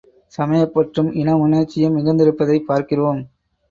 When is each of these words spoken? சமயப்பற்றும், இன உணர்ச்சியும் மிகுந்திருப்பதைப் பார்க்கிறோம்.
சமயப்பற்றும், 0.37 1.13
இன 1.13 1.37
உணர்ச்சியும் 1.37 1.95
மிகுந்திருப்பதைப் 1.97 2.67
பார்க்கிறோம். 2.67 3.21